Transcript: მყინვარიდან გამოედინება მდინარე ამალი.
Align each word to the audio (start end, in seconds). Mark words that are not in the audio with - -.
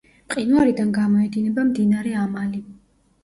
მყინვარიდან 0.29 0.89
გამოედინება 0.95 1.65
მდინარე 1.67 2.13
ამალი. 2.23 2.63